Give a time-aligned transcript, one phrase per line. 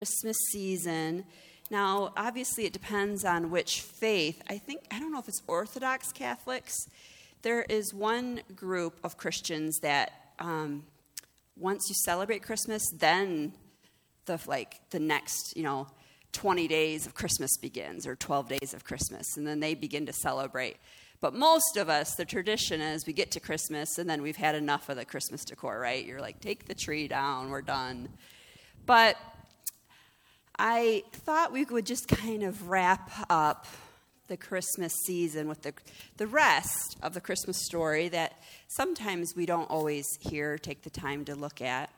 [0.00, 1.26] Christmas season.
[1.70, 4.40] Now, obviously, it depends on which faith.
[4.48, 6.74] I think, I don't know if it's Orthodox Catholics.
[7.42, 10.84] There is one group of Christians that um,
[11.54, 13.52] once you celebrate Christmas, then
[14.24, 15.86] the like the next, you know,
[16.32, 20.14] 20 days of Christmas begins or 12 days of Christmas, and then they begin to
[20.14, 20.78] celebrate.
[21.20, 24.54] But most of us, the tradition is we get to Christmas and then we've had
[24.54, 26.06] enough of the Christmas decor, right?
[26.06, 28.08] You're like, take the tree down, we're done.
[28.86, 29.18] But
[30.62, 33.64] I thought we would just kind of wrap up
[34.28, 35.72] the Christmas season with the,
[36.18, 38.34] the rest of the Christmas story that
[38.68, 41.88] sometimes we don't always hear, take the time to look at.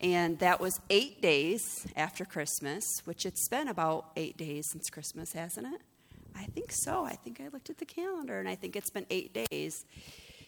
[0.00, 5.32] And that was eight days after Christmas, which it's been about eight days since Christmas,
[5.32, 5.80] hasn't it?
[6.36, 7.04] I think so.
[7.04, 9.84] I think I looked at the calendar and I think it's been eight days.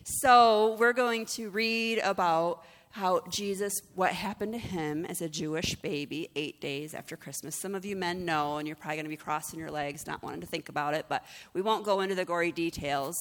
[0.05, 5.77] So we're going to read about how Jesus, what happened to him as a Jewish
[5.77, 7.55] baby eight days after Christmas.
[7.55, 10.23] Some of you men know, and you're probably going to be crossing your legs, not
[10.23, 11.25] wanting to think about it, but
[11.55, 13.15] we won't go into the gory details.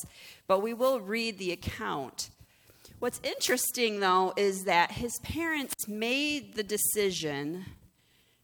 [0.48, 2.32] But we will read the account.
[2.98, 7.66] What's interesting, though, is that his parents made the decision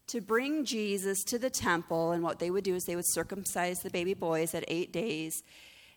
[0.08, 3.80] to bring Jesus to the temple, and what they would do is they would circumcise
[3.80, 5.34] the baby boys at eight days,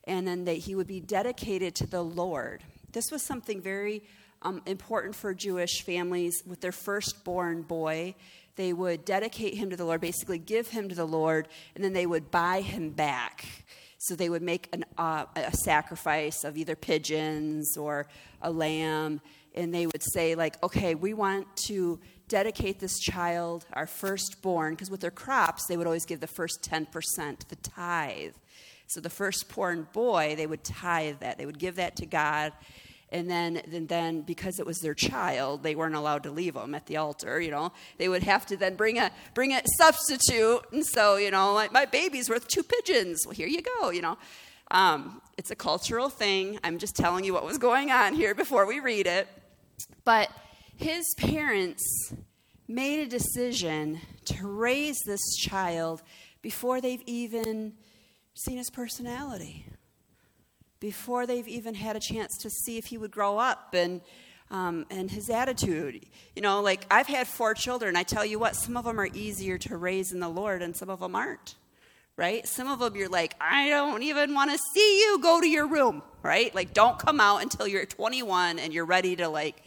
[0.04, 2.62] and then that he would be dedicated to the Lord.
[2.92, 4.02] This was something very
[4.42, 8.14] um, important for Jewish families with their firstborn boy.
[8.56, 11.92] They would dedicate him to the Lord, basically give him to the Lord, and then
[11.92, 13.44] they would buy him back.
[13.98, 18.06] So they would make an, uh, a sacrifice of either pigeons or
[18.42, 19.20] a lamb,
[19.54, 24.90] and they would say, like, okay, we want to dedicate this child, our firstborn, because
[24.90, 28.34] with their crops, they would always give the first 10%, the tithe.
[28.86, 31.38] So the firstborn boy, they would tithe that.
[31.38, 32.52] They would give that to God
[33.10, 36.74] and then, and then because it was their child they weren't allowed to leave them
[36.74, 37.72] at the altar you know?
[37.96, 40.60] They would have to then bring a bring a substitute.
[40.72, 43.26] And so you know like my baby's worth two pigeons.
[43.26, 44.18] Well here you go you know?
[44.70, 46.58] Um, it's a cultural thing.
[46.62, 49.26] I'm just telling you what was going on here before we read it.
[50.04, 50.28] But
[50.76, 52.12] his parents
[52.66, 56.02] made a decision to raise this child
[56.42, 57.72] before they've even
[58.34, 59.66] seen his personality
[60.80, 64.00] before they've even had a chance to see if he would grow up and
[64.50, 66.06] um, and his attitude.
[66.34, 67.96] You know, like I've had four children.
[67.96, 70.74] I tell you what, some of them are easier to raise in the Lord, and
[70.76, 71.54] some of them aren't.
[72.16, 72.48] Right?
[72.48, 75.20] Some of them you're like, I don't even want to see you.
[75.20, 76.02] Go to your room.
[76.22, 76.52] Right?
[76.52, 79.62] Like, don't come out until you're 21 and you're ready to like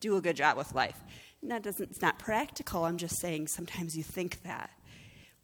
[0.00, 0.98] do a good job with life.
[1.40, 1.90] And that doesn't.
[1.90, 2.84] It's not practical.
[2.84, 4.70] I'm just saying sometimes you think that.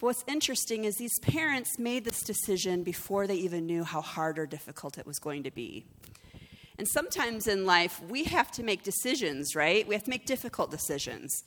[0.00, 4.38] But what's interesting is these parents made this decision before they even knew how hard
[4.38, 5.84] or difficult it was going to be.
[6.78, 9.86] And sometimes in life, we have to make decisions, right?
[9.86, 11.44] We have to make difficult decisions.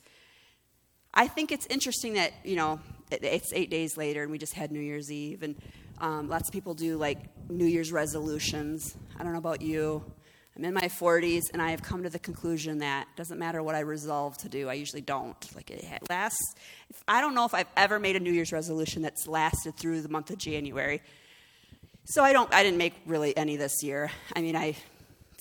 [1.12, 2.78] I think it's interesting that, you know,
[3.10, 5.56] it's eight days later and we just had New Year's Eve, and
[5.98, 7.18] um, lots of people do like
[7.50, 8.96] New Year's resolutions.
[9.18, 10.04] I don't know about you.
[10.56, 13.74] I'm in my 40s, and I have come to the conclusion that doesn't matter what
[13.74, 15.36] I resolve to do, I usually don't.
[15.56, 16.54] Like it lasts.
[17.08, 20.08] I don't know if I've ever made a New Year's resolution that's lasted through the
[20.08, 21.02] month of January.
[22.04, 22.52] So I don't.
[22.54, 24.10] I didn't make really any this year.
[24.36, 24.76] I mean, I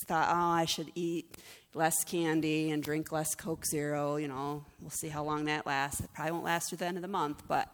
[0.08, 1.38] thought, oh, I should eat
[1.76, 4.16] less candy and drink less Coke Zero.
[4.16, 6.02] You know, we'll see how long that lasts.
[6.02, 7.74] It probably won't last through the end of the month, but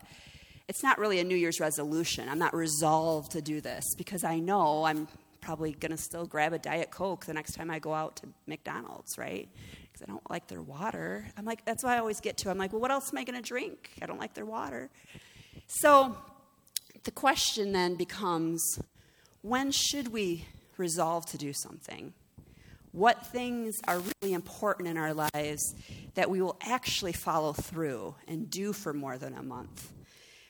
[0.67, 2.27] it's not really a New Year's resolution.
[2.27, 5.07] I'm not resolved to do this because I know I'm
[5.49, 8.27] probably going to still grab a Diet Coke the next time I go out to
[8.45, 9.49] McDonald's, right?
[9.81, 11.25] Because I don't like their water.
[11.35, 12.51] I'm like, that's why I always get to.
[12.51, 13.89] I'm like, well, what else am I going to drink?
[13.99, 14.91] I don't like their water.
[15.65, 16.15] So
[17.03, 18.61] the question then becomes
[19.41, 20.45] when should we
[20.77, 22.13] resolve to do something?
[22.91, 25.73] What things are really important in our lives
[26.13, 29.91] that we will actually follow through and do for more than a month?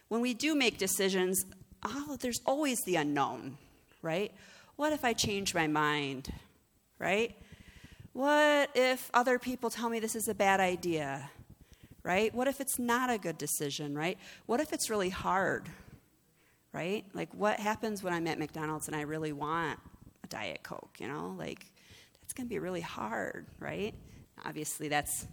[0.09, 1.46] When we do make decisions,
[1.86, 3.58] oh, there's always the unknown,
[4.02, 4.34] right?
[4.79, 6.31] What if I change my mind?
[7.00, 7.35] Right?
[8.13, 11.29] What if other people tell me this is a bad idea?
[12.01, 12.34] Right?
[12.34, 13.94] What if it's not a good decision?
[13.94, 14.17] Right?
[14.45, 15.67] What if it's really hard?
[16.72, 17.03] Right?
[17.14, 19.78] Like, what happens when I'm at McDonald's and I really want
[20.23, 20.96] a Diet Coke?
[20.97, 21.66] You know, like,
[22.22, 23.93] that's going to be really hard, right?
[24.46, 25.28] Obviously, that's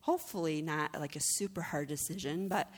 [0.00, 2.70] hopefully not like a super hard decision, but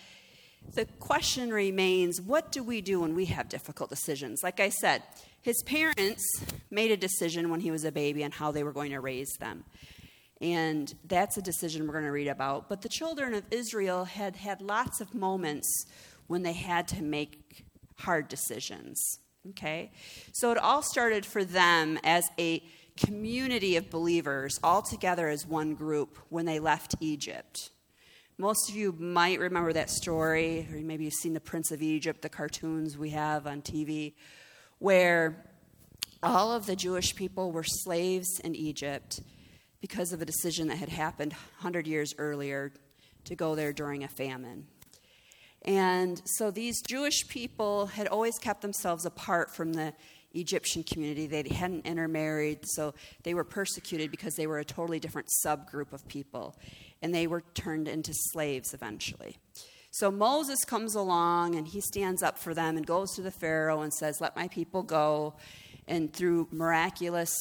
[0.75, 4.43] the question remains what do we do when we have difficult decisions?
[4.43, 5.03] Like I said,
[5.43, 6.25] his parents
[6.71, 9.33] made a decision when he was a baby on how they were going to raise
[9.39, 9.65] them.
[10.41, 12.69] And that's a decision we're going to read about.
[12.69, 15.87] But the children of Israel had had lots of moments
[16.27, 17.65] when they had to make
[17.99, 19.01] hard decisions.
[19.51, 19.93] Okay?
[20.33, 22.63] So it all started for them as a
[22.97, 27.71] community of believers, all together as one group, when they left Egypt.
[28.39, 32.21] Most of you might remember that story, or maybe you've seen The Prince of Egypt,
[32.21, 34.13] the cartoons we have on TV,
[34.79, 35.47] where
[36.23, 39.21] all of the Jewish people were slaves in Egypt
[39.81, 42.75] because of a decision that had happened 100 years earlier
[43.25, 44.67] to go there during a famine.
[45.63, 49.95] And so these Jewish people had always kept themselves apart from the
[50.37, 51.27] Egyptian community.
[51.27, 56.07] They hadn't intermarried, so they were persecuted because they were a totally different subgroup of
[56.09, 56.57] people.
[57.03, 59.37] And they were turned into slaves eventually.
[59.91, 63.81] So Moses comes along and he stands up for them and goes to the Pharaoh
[63.81, 65.35] and says, Let my people go.
[65.89, 67.35] And through miraculous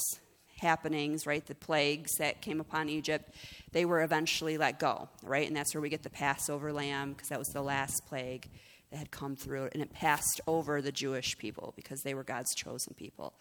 [0.59, 3.29] happenings, right, the plagues that came upon Egypt,
[3.71, 5.47] they were eventually let go, right?
[5.47, 8.47] And that's where we get the Passover lamb, because that was the last plague
[8.95, 12.55] that had come through, and it passed over the Jewish people because they were God's
[12.55, 13.33] chosen people.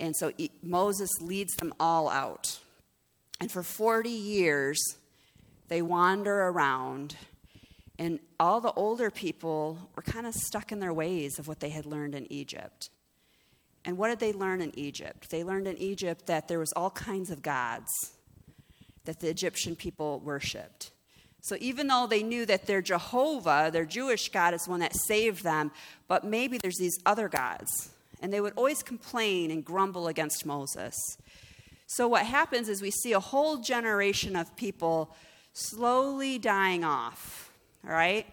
[0.00, 0.32] And so
[0.62, 2.58] Moses leads them all out.
[3.38, 4.82] And for 40 years,
[5.68, 7.16] they wander around,
[7.98, 11.68] and all the older people were kind of stuck in their ways of what they
[11.68, 12.88] had learned in Egypt.
[13.84, 15.28] And what did they learn in Egypt?
[15.28, 17.90] They learned in Egypt that there was all kinds of gods
[19.04, 20.92] that the Egyptian people worshiped.
[21.46, 25.44] So even though they knew that their Jehovah, their Jewish God, is one that saved
[25.44, 25.70] them,
[26.08, 27.90] but maybe there's these other gods.
[28.20, 30.96] And they would always complain and grumble against Moses.
[31.86, 35.14] So what happens is we see a whole generation of people
[35.52, 37.52] slowly dying off,
[37.84, 38.26] all right?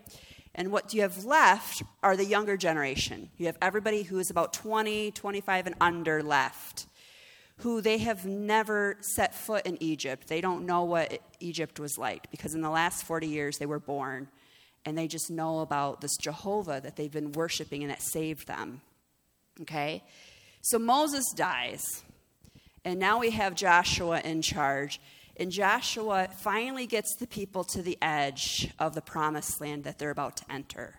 [0.56, 3.30] And what you have left are the younger generation.
[3.38, 6.88] You have everybody who is about 20, 25, and under left
[7.64, 10.28] who they have never set foot in Egypt.
[10.28, 13.80] They don't know what Egypt was like because in the last 40 years they were
[13.80, 14.28] born
[14.86, 18.82] and they just know about this Jehovah that they've been worshiping and that saved them.
[19.62, 20.04] Okay?
[20.62, 22.04] So Moses dies,
[22.84, 25.00] and now we have Joshua in charge.
[25.38, 30.12] And Joshua finally gets the people to the edge of the promised land that they're
[30.12, 30.96] about to enter.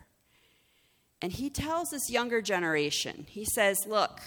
[1.20, 4.20] And he tells this younger generation, he says, Look,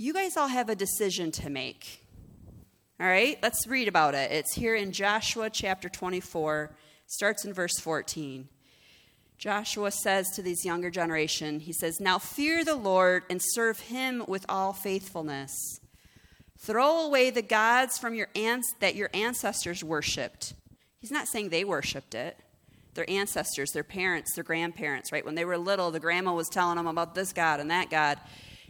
[0.00, 2.06] you guys all have a decision to make.
[2.98, 4.32] All right, let's read about it.
[4.32, 6.70] It's here in Joshua chapter 24,
[7.06, 8.48] starts in verse 14.
[9.36, 14.24] Joshua says to this younger generation, he says, Now fear the Lord and serve him
[14.26, 15.52] with all faithfulness.
[16.58, 18.28] Throw away the gods from your
[18.80, 20.54] that your ancestors worshipped.
[20.98, 22.38] He's not saying they worshipped it.
[22.94, 25.26] Their ancestors, their parents, their grandparents, right?
[25.26, 28.18] When they were little, the grandma was telling them about this God and that God.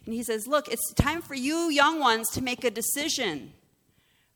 [0.05, 3.53] And he says, Look, it's time for you young ones to make a decision.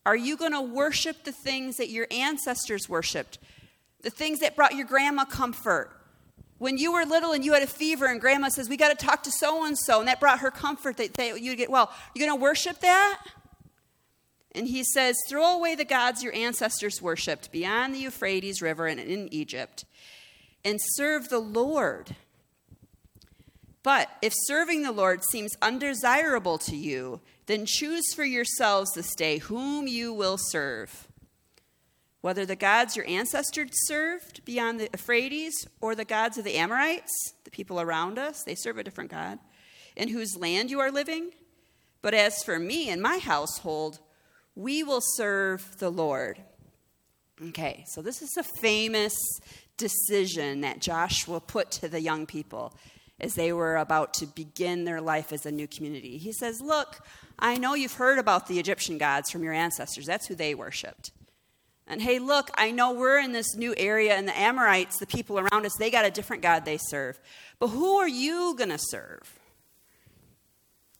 [0.06, 3.38] Are you going to worship the things that your ancestors worshiped?
[4.02, 5.90] The things that brought your grandma comfort?
[6.58, 9.06] When you were little and you had a fever, and grandma says, We got to
[9.06, 11.90] talk to so and so, and that brought her comfort that they, you get well.
[12.14, 13.22] You're going to worship that?
[14.54, 19.00] And he says, Throw away the gods your ancestors worshiped beyond the Euphrates River and
[19.00, 19.84] in Egypt,
[20.64, 22.14] and serve the Lord.
[23.84, 29.38] But if serving the Lord seems undesirable to you, then choose for yourselves this day
[29.38, 31.06] whom you will serve.
[32.22, 37.12] Whether the gods your ancestors served beyond the Euphrates or the gods of the Amorites,
[37.44, 39.38] the people around us, they serve a different God,
[39.94, 41.32] in whose land you are living.
[42.00, 43.98] But as for me and my household,
[44.54, 46.38] we will serve the Lord.
[47.48, 49.14] Okay, so this is a famous
[49.76, 52.72] decision that Joshua put to the young people
[53.20, 56.18] as they were about to begin their life as a new community.
[56.18, 57.00] He says, Look,
[57.38, 60.06] I know you've heard about the Egyptian gods from your ancestors.
[60.06, 61.12] That's who they worshiped.
[61.86, 65.38] And hey, look, I know we're in this new area, and the Amorites, the people
[65.38, 67.20] around us, they got a different God they serve.
[67.58, 69.38] But who are you going to serve?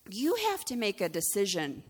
[0.09, 1.81] You have to make a decision.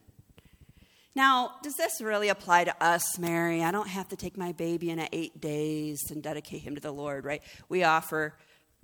[1.14, 3.62] Now, does this really apply to us, Mary?
[3.62, 6.82] I don't have to take my baby in at eight days and dedicate him to
[6.82, 7.42] the Lord, right?
[7.68, 8.34] We offer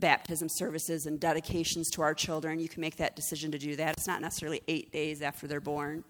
[0.01, 2.59] baptism services and dedications to our children.
[2.59, 3.95] You can make that decision to do that.
[3.95, 6.03] It's not necessarily eight days after they're born.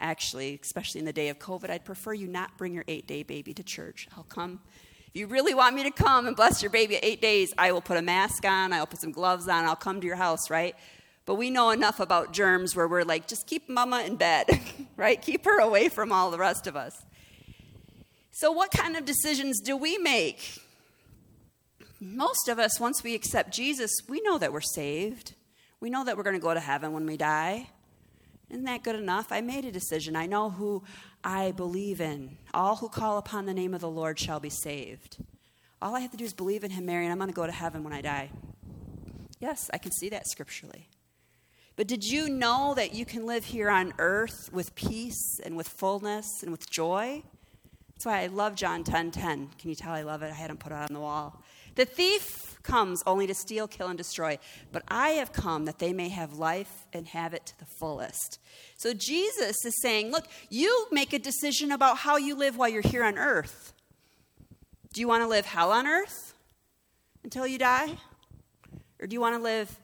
[0.00, 3.22] Actually, especially in the day of COVID, I'd prefer you not bring your eight day
[3.22, 4.08] baby to church.
[4.16, 4.60] I'll come.
[5.08, 7.72] If you really want me to come and bless your baby at eight days, I
[7.72, 10.48] will put a mask on, I'll put some gloves on, I'll come to your house,
[10.50, 10.74] right?
[11.24, 14.46] But we know enough about germs where we're like, just keep mama in bed,
[14.96, 15.20] right?
[15.20, 17.04] Keep her away from all the rest of us.
[18.30, 20.60] So, what kind of decisions do we make?
[22.14, 25.34] Most of us, once we accept Jesus, we know that we're saved.
[25.80, 27.68] We know that we're going to go to heaven when we die.
[28.50, 29.32] Isn't that good enough?
[29.32, 30.14] I made a decision.
[30.14, 30.84] I know who
[31.24, 32.38] I believe in.
[32.54, 35.18] All who call upon the name of the Lord shall be saved.
[35.82, 37.46] All I have to do is believe in Him, Mary, and I'm going to go
[37.46, 38.30] to heaven when I die.
[39.40, 40.88] Yes, I can see that scripturally.
[41.74, 45.68] But did you know that you can live here on earth with peace and with
[45.68, 47.22] fullness and with joy?
[47.92, 49.50] That's why I love John 10 10.
[49.58, 50.30] Can you tell I love it?
[50.30, 51.42] I had him put it on the wall.
[51.76, 54.38] The thief comes only to steal, kill, and destroy,
[54.72, 58.40] but I have come that they may have life and have it to the fullest.
[58.76, 62.82] So Jesus is saying, Look, you make a decision about how you live while you're
[62.82, 63.72] here on earth.
[64.92, 66.34] Do you want to live hell on earth
[67.22, 67.98] until you die?
[68.98, 69.78] Or do you want to live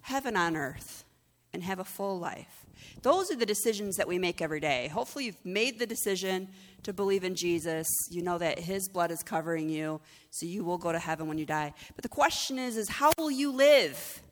[0.00, 1.04] heaven on earth
[1.52, 2.64] and have a full life?
[3.02, 4.88] Those are the decisions that we make every day.
[4.88, 6.48] Hopefully, you've made the decision
[6.86, 7.88] to believe in Jesus.
[8.10, 10.00] You know that his blood is covering you,
[10.30, 11.74] so you will go to heaven when you die.
[11.96, 14.22] But the question is is how will you live?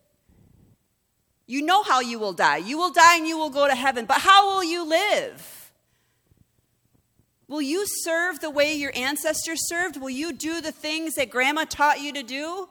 [1.46, 2.58] You know how you will die.
[2.58, 5.72] You will die and you will go to heaven, but how will you live?
[7.48, 10.00] Will you serve the way your ancestors served?
[10.00, 12.68] Will you do the things that grandma taught you to do?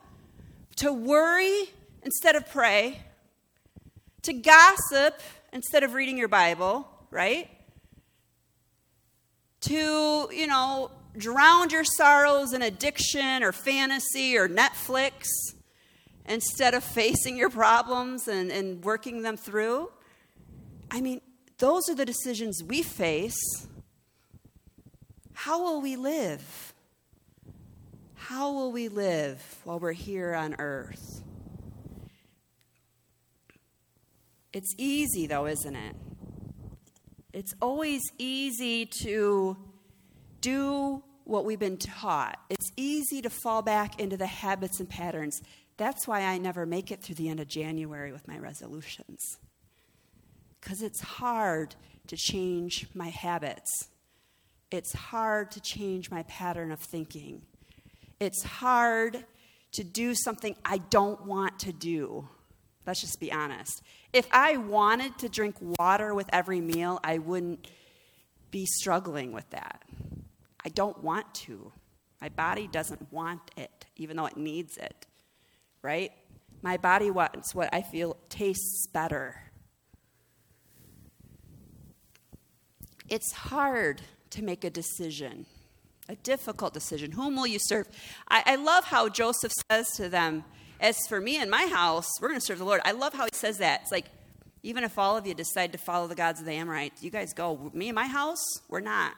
[0.78, 1.70] To worry
[2.04, 3.02] instead of pray?
[4.24, 5.20] To gossip
[5.52, 7.50] instead of reading your Bible, right?
[9.64, 15.28] To, you know, drown your sorrows in addiction or fantasy or Netflix
[16.26, 19.90] instead of facing your problems and, and working them through.
[20.92, 21.22] I mean,
[21.60, 23.68] those are the decisions we face.
[25.34, 26.74] How will we live?
[28.16, 31.22] How will we live while we're here on earth?
[34.54, 35.96] It's easy, though, isn't it?
[37.34, 39.58] It's always easy to
[40.42, 42.40] do what we've been taught.
[42.50, 45.42] It's easy to fall back into the habits and patterns.
[45.78, 49.40] That's why I never make it through the end of January with my resolutions.
[50.62, 51.76] Because it's hard
[52.08, 53.90] to change my habits.
[54.70, 57.42] It's hard to change my pattern of thinking.
[58.20, 59.26] It's hard
[59.72, 62.28] to do something I don't want to do.
[62.86, 63.82] Let's just be honest.
[64.12, 67.68] If I wanted to drink water with every meal, I wouldn't
[68.52, 69.82] be struggling with that.
[70.66, 71.72] I don't want to.
[72.22, 75.08] My body doesn't want it, even though it needs it,
[75.82, 76.12] right?
[76.62, 79.52] My body wants what I feel tastes better.
[83.10, 85.46] It's hard to make a decision,
[86.08, 87.12] a difficult decision.
[87.12, 87.88] Whom will you serve?
[88.30, 90.46] I, I love how Joseph says to them,
[90.84, 92.82] as for me and my house, we're going to serve the Lord.
[92.84, 93.82] I love how he says that.
[93.84, 94.06] It's like,
[94.64, 97.34] even if all of you decide to follow the gods of the Amorites, you guys
[97.34, 97.72] go.
[97.74, 99.14] Me and my house, we're not.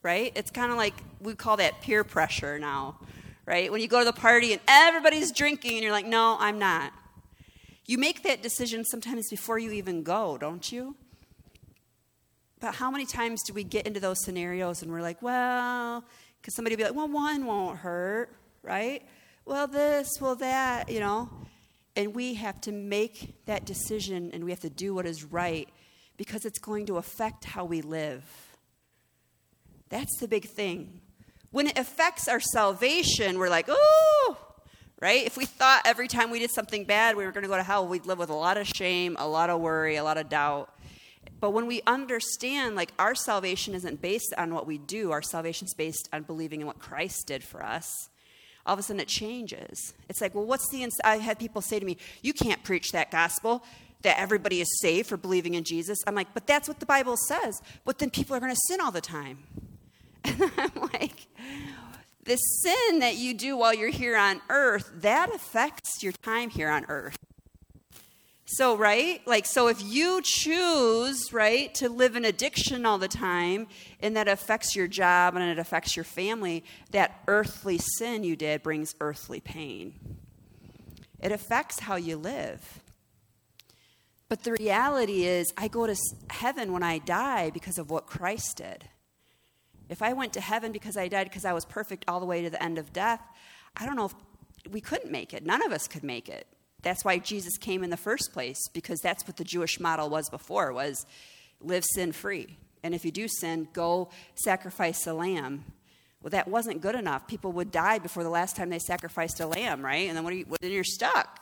[0.00, 0.32] Right?
[0.36, 2.98] It's kind of like we call that peer pressure now.
[3.46, 3.72] Right?
[3.72, 6.92] When you go to the party and everybody's drinking and you're like, no, I'm not.
[7.86, 10.94] You make that decision sometimes before you even go, don't you?
[12.60, 16.04] But how many times do we get into those scenarios and we're like, well,
[16.40, 18.30] because somebody will be like, well, one won't hurt,
[18.62, 19.02] right?
[19.48, 21.30] Well, this, well, that, you know.
[21.96, 25.68] And we have to make that decision and we have to do what is right
[26.16, 28.22] because it's going to affect how we live.
[29.88, 31.00] That's the big thing.
[31.50, 34.36] When it affects our salvation, we're like, oh,
[35.00, 35.24] right?
[35.24, 37.62] If we thought every time we did something bad we were going to go to
[37.62, 40.28] hell, we'd live with a lot of shame, a lot of worry, a lot of
[40.28, 40.72] doubt.
[41.40, 45.66] But when we understand, like, our salvation isn't based on what we do, our salvation
[45.66, 48.10] is based on believing in what Christ did for us
[48.68, 49.94] all of a sudden it changes.
[50.08, 50.82] It's like, well, what's the.
[50.82, 51.00] Ins-?
[51.02, 53.64] I had people say to me, you can't preach that gospel
[54.02, 55.98] that everybody is saved for believing in Jesus.
[56.06, 57.60] I'm like, but that's what the Bible says.
[57.84, 59.38] But then people are going to sin all the time.
[60.24, 61.26] And I'm like,
[62.24, 66.68] the sin that you do while you're here on earth, that affects your time here
[66.68, 67.18] on earth.
[68.50, 69.20] So, right?
[69.26, 73.66] Like, so if you choose, right, to live in addiction all the time
[74.00, 78.62] and that affects your job and it affects your family, that earthly sin you did
[78.62, 80.00] brings earthly pain.
[81.20, 82.80] It affects how you live.
[84.30, 85.96] But the reality is, I go to
[86.30, 88.88] heaven when I die because of what Christ did.
[89.90, 92.40] If I went to heaven because I died because I was perfect all the way
[92.40, 93.20] to the end of death,
[93.76, 94.14] I don't know if
[94.70, 95.44] we couldn't make it.
[95.44, 96.46] None of us could make it.
[96.82, 100.30] That's why Jesus came in the first place, because that's what the Jewish model was
[100.30, 101.06] before, was
[101.60, 102.56] live sin free.
[102.82, 105.64] And if you do sin, go sacrifice a lamb.
[106.22, 107.26] Well, that wasn't good enough.
[107.26, 110.08] People would die before the last time they sacrificed a lamb, right?
[110.08, 111.40] And then what are you, then you're stuck.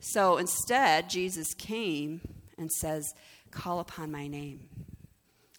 [0.00, 2.20] So instead, Jesus came
[2.58, 3.14] and says,
[3.50, 4.68] Call upon my name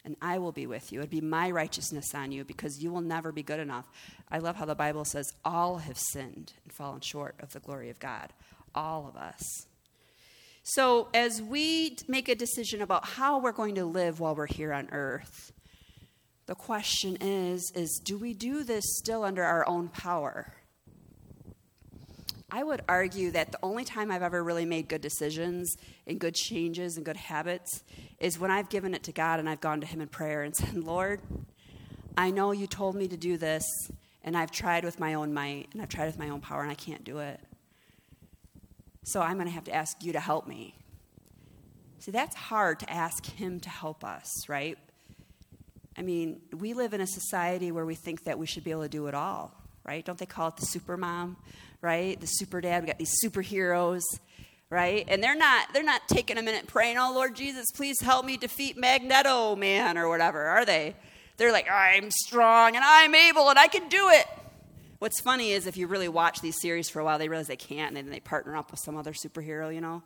[0.08, 1.00] and I will be with you.
[1.00, 3.92] It'd be my righteousness on you because you will never be good enough.
[4.32, 7.90] I love how the Bible says all have sinned and fallen short of the glory
[7.90, 8.32] of God.
[8.74, 9.44] All of us.
[10.64, 14.72] So, as we make a decision about how we're going to live while we're here
[14.72, 15.52] on earth,
[16.46, 20.54] the question is is do we do this still under our own power?
[22.50, 25.76] I would argue that the only time I've ever really made good decisions
[26.06, 27.84] and good changes and good habits
[28.20, 30.56] is when I've given it to God and I've gone to Him in prayer and
[30.56, 31.20] said, Lord,
[32.16, 33.64] I know you told me to do this,
[34.24, 36.72] and I've tried with my own might and I've tried with my own power and
[36.72, 37.40] I can't do it.
[39.04, 40.76] So I'm going to have to ask you to help me.
[42.00, 44.78] See, that's hard to ask Him to help us, right?
[45.98, 48.84] I mean, we live in a society where we think that we should be able
[48.84, 49.54] to do it all,
[49.88, 50.04] right?
[50.06, 51.38] Don't they call it the super mom,
[51.82, 52.20] right?
[52.20, 52.84] The super dad.
[52.84, 54.04] We got these superheroes,
[54.70, 55.06] right?
[55.08, 58.38] And they're not they're not taking a minute praying, "Oh Lord Jesus, please help me
[58.38, 60.96] defeat Magneto Man or whatever," are they?
[61.38, 64.28] They're like, "I'm strong and I'm able and I can do it."
[65.00, 67.56] What's funny is if you really watch these series for a while, they realize they
[67.56, 70.02] can't, and then they partner up with some other superhero, you know.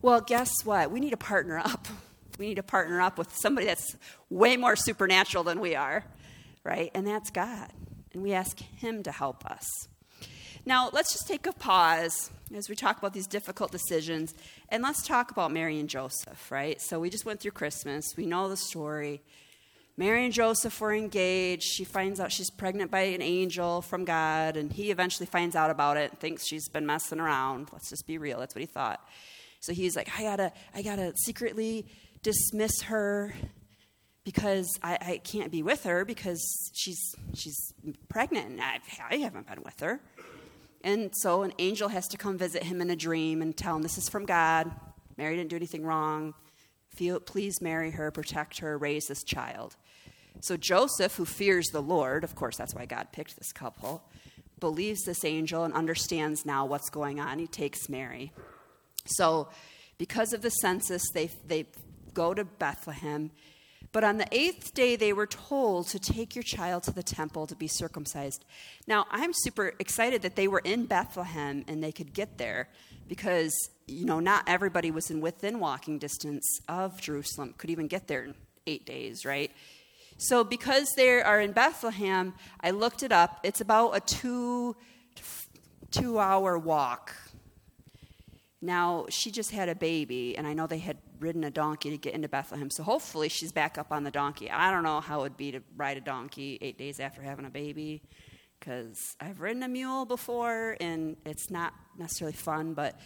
[0.00, 0.90] Well, guess what?
[0.90, 1.88] We need to partner up.
[2.38, 3.94] We need to partner up with somebody that's
[4.30, 6.02] way more supernatural than we are,
[6.64, 6.90] right?
[6.94, 7.70] And that's God.
[8.12, 9.66] And we ask Him to help us.
[10.64, 14.34] Now, let's just take a pause as we talk about these difficult decisions,
[14.68, 16.80] and let's talk about Mary and Joseph, right?
[16.80, 19.22] So, we just went through Christmas, we know the story.
[19.96, 21.64] Mary and Joseph were engaged.
[21.64, 25.70] She finds out she's pregnant by an angel from God, and he eventually finds out
[25.70, 27.68] about it and thinks she's been messing around.
[27.72, 28.38] Let's just be real.
[28.38, 29.06] That's what he thought.
[29.60, 31.86] So he's like, I gotta, I gotta secretly
[32.22, 33.34] dismiss her
[34.24, 36.40] because I, I can't be with her because
[36.74, 37.72] she's she's
[38.08, 40.00] pregnant and I, I haven't been with her.
[40.84, 43.82] And so an angel has to come visit him in a dream and tell him
[43.82, 44.70] this is from God.
[45.16, 46.34] Mary didn't do anything wrong.
[46.96, 49.76] Feel, please marry her, protect her, raise this child.
[50.40, 54.02] So Joseph, who fears the Lord, of course, that's why God picked this couple,
[54.58, 57.38] believes this angel and understands now what's going on.
[57.38, 58.32] He takes Mary.
[59.04, 59.48] So,
[59.98, 61.66] because of the census, they, they
[62.14, 63.30] go to Bethlehem.
[63.92, 67.46] But on the eighth day, they were told to take your child to the temple
[67.46, 68.44] to be circumcised.
[68.86, 72.68] Now, I'm super excited that they were in Bethlehem and they could get there
[73.06, 73.52] because,
[73.86, 78.24] you know, not everybody was in within walking distance of Jerusalem, could even get there
[78.24, 78.34] in
[78.66, 79.50] eight days, right?
[80.16, 83.40] So, because they are in Bethlehem, I looked it up.
[83.42, 84.74] It's about a two,
[85.90, 87.14] two hour walk
[88.64, 91.98] now, she just had a baby, and I know they had ridden a donkey to
[91.98, 94.48] get into Bethlehem, so hopefully she's back up on the donkey.
[94.48, 97.44] I don't know how it would be to ride a donkey eight days after having
[97.44, 98.02] a baby,
[98.60, 103.00] because I've ridden a mule before, and it's not necessarily fun, but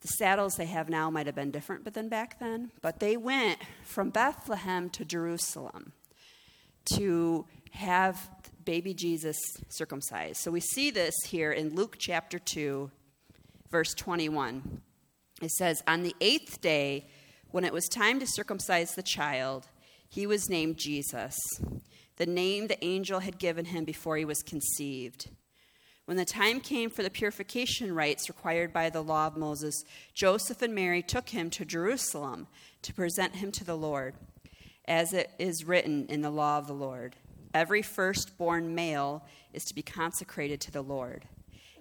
[0.00, 2.70] the saddles they have now might have been different than back then.
[2.80, 5.92] But they went from Bethlehem to Jerusalem
[6.94, 8.30] to have
[8.64, 9.36] baby Jesus
[9.68, 10.38] circumcised.
[10.40, 12.90] So we see this here in Luke chapter 2,
[13.70, 14.80] verse 21
[15.42, 17.06] it says, On the eighth day,
[17.50, 19.68] when it was time to circumcise the child,
[20.08, 21.36] he was named Jesus,
[22.16, 25.30] the name the angel had given him before he was conceived.
[26.06, 30.62] When the time came for the purification rites required by the law of Moses, Joseph
[30.62, 32.46] and Mary took him to Jerusalem
[32.82, 34.14] to present him to the Lord,
[34.86, 37.16] as it is written in the law of the Lord.
[37.52, 41.26] Every firstborn male is to be consecrated to the Lord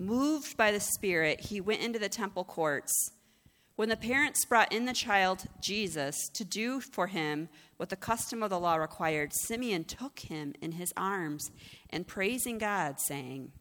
[0.00, 3.10] Moved by the Spirit, he went into the temple courts.
[3.76, 8.42] When the parents brought in the child, Jesus, to do for him what the custom
[8.42, 11.50] of the law required, Simeon took him in his arms
[11.90, 13.52] and praising God, saying,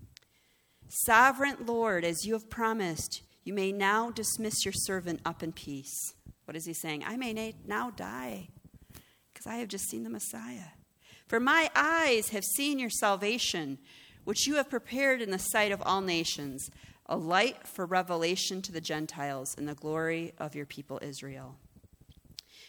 [0.88, 6.14] Sovereign Lord, as you have promised, you may now dismiss your servant up in peace.
[6.46, 7.04] What is he saying?
[7.06, 8.48] I may now die
[9.34, 10.72] because I have just seen the Messiah.
[11.28, 13.78] For my eyes have seen your salvation
[14.24, 16.70] which you have prepared in the sight of all nations,
[17.06, 21.58] a light for revelation to the Gentiles and the glory of your people Israel.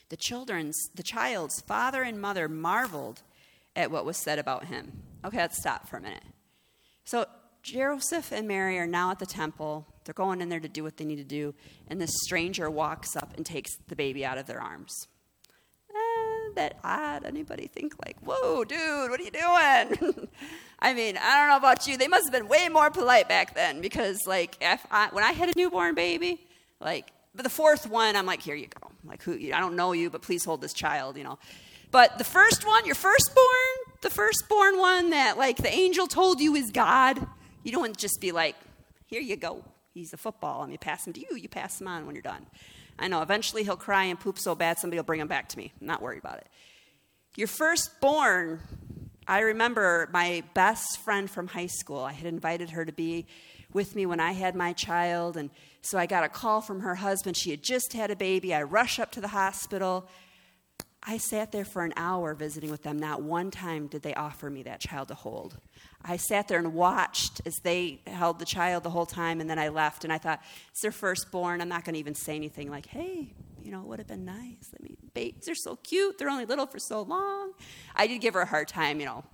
[0.08, 3.22] The children's, the child's father and mother marveled
[3.76, 5.02] at what was said about him.
[5.24, 6.24] Okay, let's stop for a minute.
[7.04, 7.26] So
[7.62, 9.86] Joseph and Mary are now at the temple.
[10.04, 11.54] They're going in there to do what they need to do,
[11.88, 15.06] and this stranger walks up and takes the baby out of their arms.
[16.56, 17.24] That odd.
[17.24, 20.28] Anybody think like, "Whoa, dude, what are you doing?"
[20.78, 21.96] I mean, I don't know about you.
[21.96, 25.48] They must have been way more polite back then because, like, I, when I had
[25.48, 26.40] a newborn baby,
[26.80, 28.90] like, but the fourth one, I'm like, here you go.
[29.04, 29.34] Like, who?
[29.34, 31.38] I don't know you, but please hold this child, you know.
[31.90, 33.46] But the first one, your firstborn,
[34.02, 37.26] the firstborn one that, like, the angel told you is God,
[37.62, 38.56] you don't want to just be like,
[39.06, 39.64] here you go.
[39.92, 40.62] He's a football.
[40.62, 42.46] I mean, pass him to you, you pass him on when you're done.
[43.00, 45.58] I know, eventually he'll cry and poop so bad somebody will bring him back to
[45.58, 45.72] me.
[45.80, 46.46] I'm not worried about it.
[47.34, 48.60] Your firstborn,
[49.26, 52.00] I remember my best friend from high school.
[52.00, 53.26] I had invited her to be
[53.72, 55.48] with me when I had my child, and
[55.80, 57.36] so I got a call from her husband.
[57.36, 58.52] She had just had a baby.
[58.52, 60.06] I rush up to the hospital.
[61.02, 62.98] I sat there for an hour visiting with them.
[62.98, 65.56] Not one time did they offer me that child to hold.
[66.02, 69.58] I sat there and watched as they held the child the whole time, and then
[69.58, 70.04] I left.
[70.04, 71.60] And I thought, it's their firstborn.
[71.60, 74.24] I'm not going to even say anything like, hey, you know, it would have been
[74.24, 74.72] nice.
[74.74, 76.18] I mean, babies are so cute.
[76.18, 77.52] They're only little for so long.
[77.94, 79.24] I did give her a hard time, you know,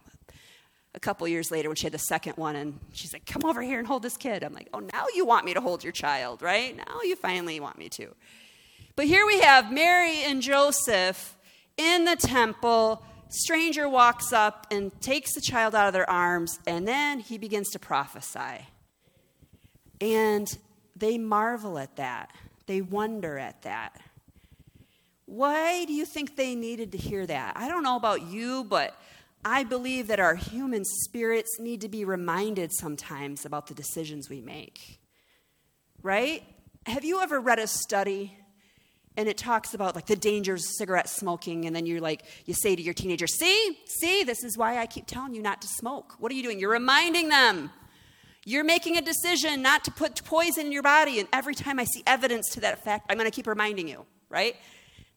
[0.95, 3.63] a couple years later when she had the second one, and she's like, come over
[3.63, 4.43] here and hold this kid.
[4.43, 6.77] I'm like, oh, now you want me to hold your child, right?
[6.77, 8.15] Now you finally want me to.
[8.97, 11.37] But here we have Mary and Joseph
[11.77, 16.87] in the temple stranger walks up and takes the child out of their arms, and
[16.87, 18.67] then he begins to prophesy.
[20.01, 20.47] And
[20.95, 22.33] they marvel at that,
[22.67, 24.01] they wonder at that.
[25.27, 27.57] Why do you think they needed to hear that?
[27.57, 28.97] I don't know about you, but
[29.45, 34.41] I believe that our human spirits need to be reminded sometimes about the decisions we
[34.41, 35.01] make.
[36.03, 36.45] Right?
[36.87, 38.37] Have you ever read a study
[39.17, 42.55] and it talks about like the dangers of cigarette smoking and then you're like you
[42.55, 45.69] say to your teenager see see this is why i keep telling you not to
[45.69, 46.15] smoke.
[46.19, 46.59] What are you doing?
[46.59, 47.71] You're reminding them.
[48.45, 51.85] You're making a decision not to put poison in your body and every time i
[51.85, 54.57] see evidence to that effect i'm going to keep reminding you right?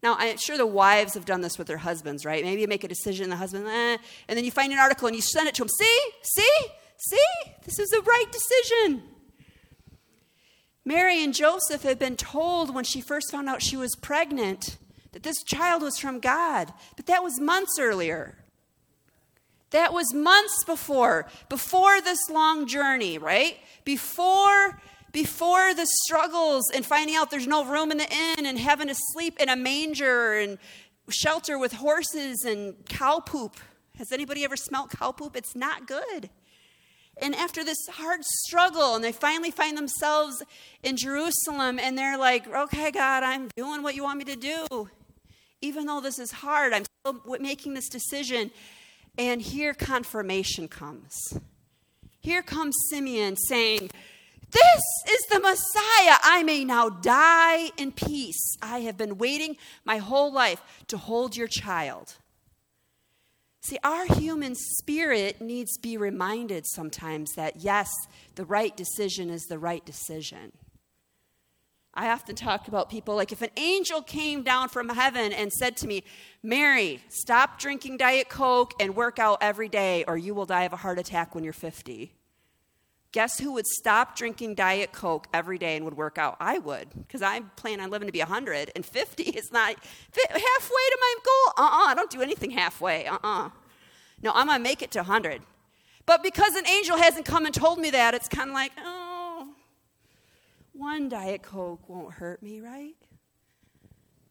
[0.01, 2.43] Now i'm sure the wives have done this with their husbands right?
[2.43, 5.07] Maybe you make a decision and the husband eh, and then you find an article
[5.07, 6.55] and you send it to him see see
[6.97, 7.27] see
[7.65, 9.03] this is the right decision
[10.89, 14.79] Mary and Joseph had been told when she first found out she was pregnant
[15.11, 18.39] that this child was from God, but that was months earlier.
[19.69, 23.57] That was months before, before this long journey, right?
[23.85, 28.87] Before before the struggles and finding out there's no room in the inn and having
[28.87, 30.57] to sleep in a manger and
[31.09, 33.57] shelter with horses and cow poop.
[33.99, 35.35] Has anybody ever smelt cow poop?
[35.35, 36.31] It's not good.
[37.21, 40.41] And after this hard struggle, and they finally find themselves
[40.83, 44.89] in Jerusalem, and they're like, okay, God, I'm doing what you want me to do.
[45.61, 48.51] Even though this is hard, I'm still making this decision.
[49.17, 51.13] And here confirmation comes.
[52.21, 53.89] Here comes Simeon saying,
[54.51, 56.17] This is the Messiah.
[56.23, 58.57] I may now die in peace.
[58.61, 62.15] I have been waiting my whole life to hold your child.
[63.61, 67.89] See, our human spirit needs to be reminded sometimes that yes,
[68.35, 70.53] the right decision is the right decision.
[71.93, 75.75] I often talk about people like if an angel came down from heaven and said
[75.77, 76.03] to me,
[76.41, 80.71] Mary, stop drinking Diet Coke and work out every day, or you will die of
[80.71, 82.13] a heart attack when you're 50.
[83.11, 86.37] Guess who would stop drinking Diet Coke every day and would work out?
[86.39, 89.75] I would, because I plan on living to be 100, and 50 is not
[90.13, 91.53] halfway to my goal.
[91.57, 93.07] Uh uh-uh, uh, I don't do anything halfway.
[93.07, 93.45] Uh uh-uh.
[93.45, 93.49] uh
[94.21, 95.41] No, I'm going to make it to 100.
[96.05, 99.53] But because an angel hasn't come and told me that, it's kind of like, oh,
[100.73, 102.95] one Diet Coke won't hurt me, right?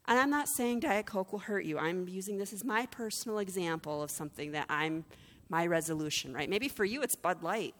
[0.07, 1.77] And I'm not saying Diet Coke will hurt you.
[1.77, 5.05] I'm using this as my personal example of something that I'm,
[5.49, 6.49] my resolution, right?
[6.49, 7.75] Maybe for you it's Bud Light.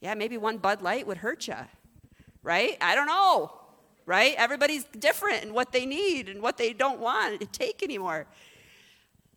[0.00, 1.56] Yeah, maybe one Bud Light would hurt you,
[2.42, 2.76] right?
[2.80, 3.52] I don't know,
[4.06, 4.34] right?
[4.36, 8.26] Everybody's different in what they need and what they don't want to take anymore.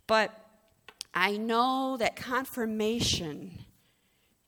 [0.07, 0.31] But
[1.13, 3.65] I know that confirmation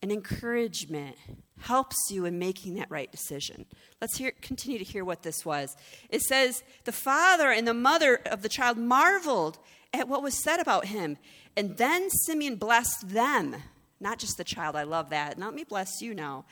[0.01, 1.15] and encouragement
[1.61, 3.65] helps you in making that right decision.
[4.01, 5.75] Let's hear, continue to hear what this was.
[6.09, 9.59] It says, The father and the mother of the child marveled
[9.93, 11.17] at what was said about him.
[11.55, 13.55] And then Simeon blessed them
[14.03, 14.75] not just the child.
[14.75, 15.39] I love that.
[15.39, 16.45] Let me bless you now.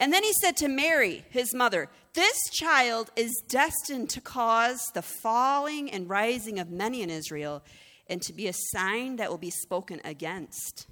[0.00, 5.02] And then he said to Mary, his mother, This child is destined to cause the
[5.02, 7.62] falling and rising of many in Israel,
[8.08, 10.88] and to be a sign that will be spoken against,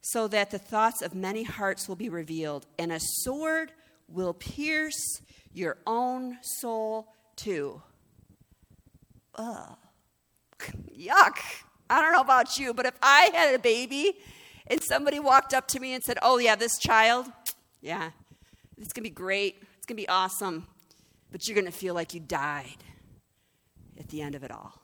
[0.00, 3.72] so that the thoughts of many hearts will be revealed, and a sword
[4.06, 5.20] will pierce
[5.52, 7.82] your own soul too.
[9.34, 9.76] Ugh.
[10.96, 11.38] Yuck.
[11.90, 14.16] I don't know about you, but if I had a baby
[14.72, 17.26] and somebody walked up to me and said, Oh, yeah, this child,
[17.82, 18.10] yeah,
[18.78, 19.56] it's going to be great.
[19.76, 20.66] It's going to be awesome.
[21.30, 22.78] But you're going to feel like you died
[23.98, 24.82] at the end of it all.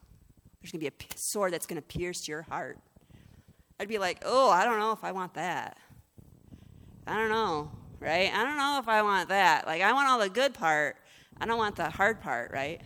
[0.61, 2.79] There's going to be a sword that's going to pierce your heart.
[3.81, 5.79] I'd be like, Oh, I don't know if I want that.
[7.07, 8.31] I don't know, right?
[8.31, 9.67] I don't know if I want that.
[9.67, 10.97] Like, I want all the good part.
[11.41, 12.83] I don't want the hard part, right?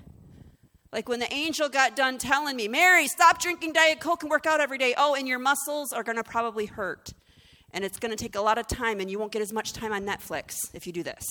[0.92, 4.44] Like when the angel got done telling me, Mary, stop drinking Diet Coke and work
[4.44, 4.94] out every day.
[4.96, 7.12] Oh, and your muscles are going to probably hurt.
[7.72, 9.72] and it's going to take a lot of time, and you won't get as much
[9.72, 11.24] time on Netflix if you do this.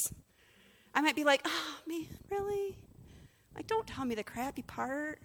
[0.93, 2.77] I might be like, oh, man, really?
[3.55, 5.21] Like, don't tell me the crappy part.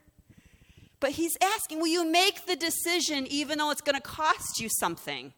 [1.00, 4.68] But he's asking, will you make the decision even though it's going to cost you
[4.68, 5.32] something?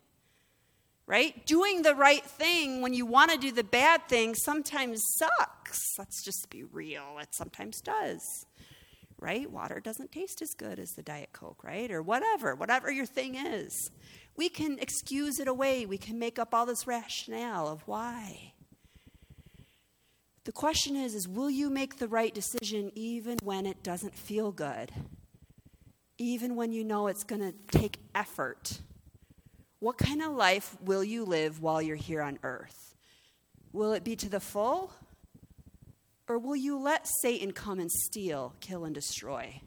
[1.06, 1.46] Right?
[1.46, 5.80] Doing the right thing when you want to do the bad thing sometimes sucks.
[5.98, 7.16] Let's just be real.
[7.20, 8.20] It sometimes does.
[9.20, 9.50] Right?
[9.50, 11.90] Water doesn't taste as good as the Diet Coke, right?
[11.90, 13.90] Or whatever, whatever your thing is.
[14.36, 15.86] We can excuse it away.
[15.86, 18.52] We can make up all this rationale of why.
[20.44, 24.50] The question is is will you make the right decision even when it doesn't feel
[24.50, 24.92] good?
[26.16, 28.80] Even when you know it's going to take effort?
[29.80, 32.96] What kind of life will you live while you're here on earth?
[33.72, 34.92] Will it be to the full?
[36.28, 39.62] Or will you let Satan come and steal, kill, and destroy?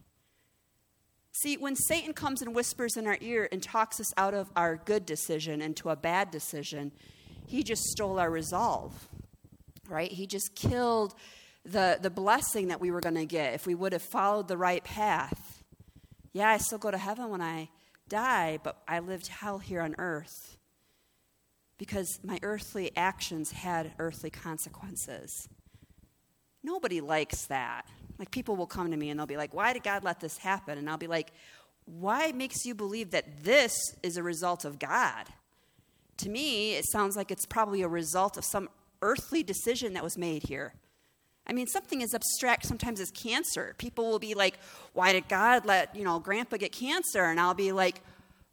[1.31, 4.75] See, when Satan comes and whispers in our ear and talks us out of our
[4.75, 6.91] good decision into a bad decision,
[7.47, 9.07] he just stole our resolve
[9.91, 10.11] right?
[10.11, 11.13] He just killed
[11.65, 14.57] the, the blessing that we were going to get if we would have followed the
[14.57, 15.63] right path.
[16.33, 17.69] Yeah, I still go to heaven when I
[18.07, 20.57] die, but I lived hell here on earth
[21.77, 25.49] because my earthly actions had earthly consequences.
[26.63, 27.87] Nobody likes that.
[28.19, 30.37] Like, people will come to me and they'll be like, Why did God let this
[30.37, 30.77] happen?
[30.77, 31.31] And I'll be like,
[31.85, 35.27] Why makes you believe that this is a result of God?
[36.17, 38.69] To me, it sounds like it's probably a result of some
[39.01, 40.73] earthly decision that was made here.
[41.47, 43.73] I mean, something as abstract sometimes as cancer.
[43.77, 44.59] People will be like,
[44.93, 47.23] why did God let, you know, grandpa get cancer?
[47.25, 48.01] And I'll be like,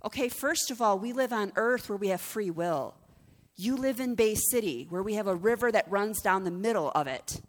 [0.05, 2.95] okay, first of all, we live on earth where we have free will.
[3.57, 6.91] You live in Bay City where we have a river that runs down the middle
[6.95, 7.41] of it.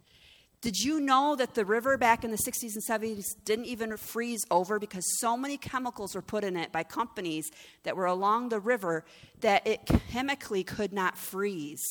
[0.60, 4.44] Did you know that the river back in the 60s and 70s didn't even freeze
[4.50, 7.50] over because so many chemicals were put in it by companies
[7.84, 9.04] that were along the river
[9.40, 11.82] that it chemically could not freeze?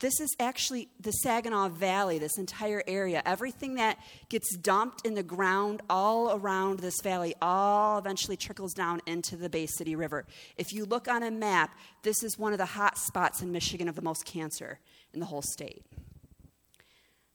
[0.00, 3.22] This is actually the Saginaw Valley, this entire area.
[3.24, 9.00] Everything that gets dumped in the ground all around this valley all eventually trickles down
[9.06, 10.26] into the Bay City River.
[10.58, 13.88] If you look on a map, this is one of the hot spots in Michigan
[13.88, 14.80] of the most cancer
[15.14, 15.82] in the whole state.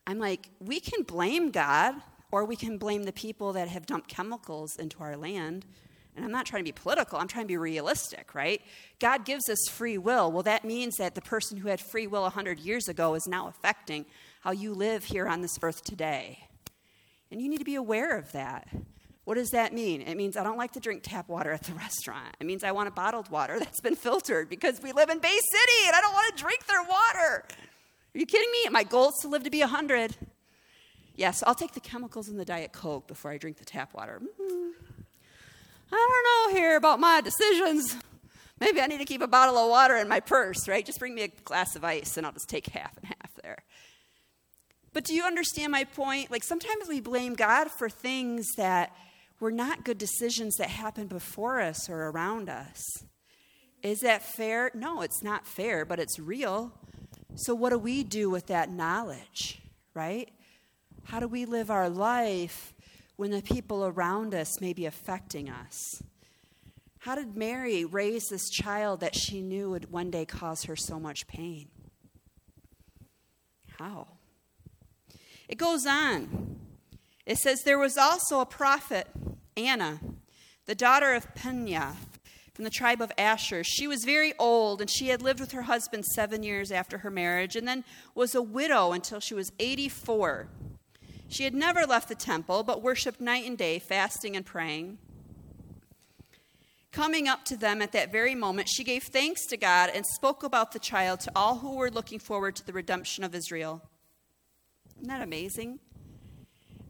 [0.10, 1.96] I'm like, we can blame God,
[2.32, 5.66] or we can blame the people that have dumped chemicals into our land
[6.20, 8.62] and I'm not trying to be political, I'm trying to be realistic, right?
[9.00, 10.30] God gives us free will.
[10.30, 13.48] Well, that means that the person who had free will 100 years ago is now
[13.48, 14.06] affecting
[14.42, 16.40] how you live here on this earth today.
[17.32, 18.68] And you need to be aware of that.
[19.24, 20.02] What does that mean?
[20.02, 22.36] It means I don't like to drink tap water at the restaurant.
[22.42, 25.28] It means I want a bottled water that's been filtered because we live in Bay
[25.30, 27.46] City and I don't want to drink their water.
[28.16, 28.70] Are you kidding me?
[28.72, 30.16] My goal is to live to be 100.
[31.16, 34.22] Yes, I'll take the chemicals in the Diet Coke before I drink the tap water.
[34.22, 34.70] Mm-hmm.
[35.92, 37.96] I don't know here about my decisions.
[38.60, 40.86] Maybe I need to keep a bottle of water in my purse, right?
[40.86, 43.64] Just bring me a glass of ice and I'll just take half and half there.
[44.94, 46.32] But do you understand my point?
[46.32, 48.96] Like sometimes we blame God for things that
[49.40, 52.84] were not good decisions that happened before us or around us.
[53.82, 54.72] Is that fair?
[54.74, 56.74] No, it's not fair, but it's real.
[57.36, 59.62] So, what do we do with that knowledge,
[59.94, 60.30] right?
[61.06, 62.74] How do we live our life
[63.16, 66.04] when the people around us may be affecting us?
[67.00, 71.00] How did Mary raise this child that she knew would one day cause her so
[71.00, 71.70] much pain?
[73.78, 74.08] How?
[75.48, 76.58] It goes on.
[77.26, 79.08] It says, There was also a prophet,
[79.56, 80.00] Anna,
[80.66, 81.96] the daughter of Peninnah,
[82.60, 83.64] from the tribe of Asher.
[83.64, 87.10] She was very old, and she had lived with her husband seven years after her
[87.10, 90.50] marriage, and then was a widow until she was 84.
[91.30, 94.98] She had never left the temple, but worshiped night and day, fasting and praying.
[96.92, 100.44] Coming up to them at that very moment, she gave thanks to God and spoke
[100.44, 103.82] about the child to all who were looking forward to the redemption of Israel.
[104.98, 105.80] Isn't that amazing?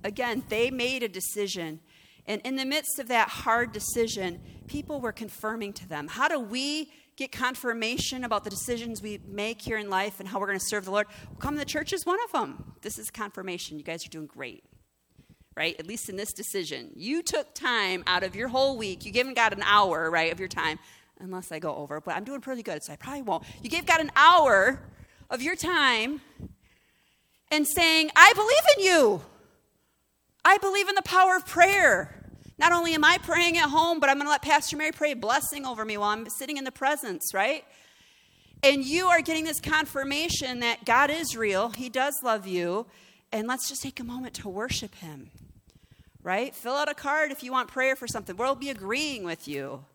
[0.03, 1.81] Again, they made a decision.
[2.29, 6.07] And in the midst of that hard decision, people were confirming to them.
[6.07, 10.39] How do we get confirmation about the decisions we make here in life and how
[10.39, 12.75] we're going to serve the Lord, well, come to the church is one of them.
[12.81, 13.77] This is confirmation.
[13.77, 14.63] You guys are doing great.
[15.57, 15.75] Right?
[15.79, 16.91] At least in this decision.
[16.95, 19.05] You took time out of your whole week.
[19.05, 20.77] You given God an hour, right, of your time.
[21.19, 23.43] Unless I go over, but I'm doing pretty good, so I probably won't.
[23.61, 24.79] You gave God an hour
[25.29, 26.21] of your time
[27.51, 29.21] and saying, I believe in you.
[30.45, 32.18] I believe in the power of prayer.
[32.59, 35.11] Not only am I praying at home, but I'm going to let Pastor Mary pray
[35.11, 37.63] a blessing over me while I'm sitting in the presence, right?
[38.61, 42.85] And you are getting this confirmation that God is real, He does love you,
[43.31, 45.31] and let's just take a moment to worship Him,
[46.21, 46.53] right?
[46.53, 48.35] Fill out a card if you want prayer for something.
[48.35, 49.85] We'll be agreeing with you.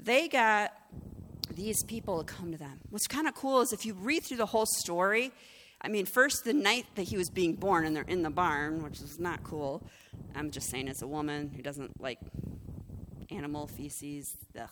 [0.00, 0.72] they got
[1.54, 2.80] these people to come to them.
[2.90, 5.30] What's kind of cool is if you read through the whole story,
[5.82, 8.82] I mean, first the night that he was being born, and they're in the barn,
[8.82, 9.82] which is not cool.
[10.34, 12.18] I'm just saying, as a woman who doesn't like
[13.30, 14.68] animal feces, ugh.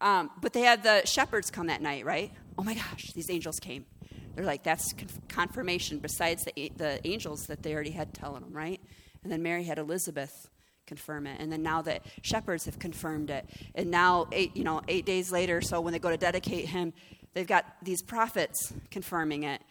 [0.00, 2.32] Um, but they had the shepherds come that night, right?
[2.58, 3.84] Oh my gosh, these angels came.
[4.34, 4.94] They're like, that's
[5.28, 8.80] confirmation besides the, the angels that they already had telling them, right?
[9.22, 10.48] And then Mary had Elizabeth
[10.86, 11.40] confirm it.
[11.40, 13.46] And then now the shepherds have confirmed it.
[13.74, 16.92] And now, eight, you know, eight days later, so when they go to dedicate him,
[17.34, 19.62] they've got these prophets confirming it.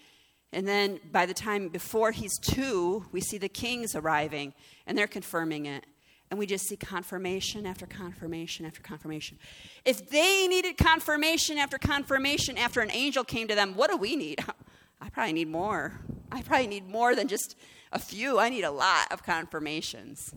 [0.53, 4.53] And then by the time before he's two, we see the kings arriving
[4.85, 5.85] and they're confirming it.
[6.29, 9.37] And we just see confirmation after confirmation after confirmation.
[9.83, 14.15] If they needed confirmation after confirmation after an angel came to them, what do we
[14.15, 14.43] need?
[15.01, 15.99] I probably need more.
[16.31, 17.55] I probably need more than just
[17.91, 18.39] a few.
[18.39, 20.33] I need a lot of confirmations.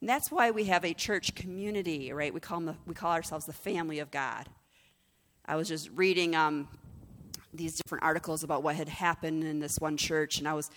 [0.00, 2.34] And that's why we have a church community, right?
[2.34, 4.48] We call, the, we call ourselves the family of God.
[5.46, 6.68] I was just reading um,
[7.56, 10.70] these different articles about what had happened in this one church, and I was,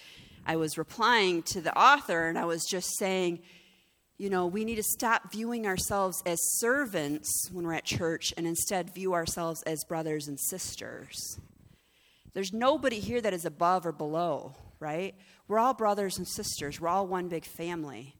[0.45, 3.39] I was replying to the author, and I was just saying,
[4.17, 8.47] you know, we need to stop viewing ourselves as servants when we're at church and
[8.47, 11.39] instead view ourselves as brothers and sisters.
[12.33, 15.15] There's nobody here that is above or below, right?
[15.47, 16.81] We're all brothers and sisters.
[16.81, 18.15] We're all one big family.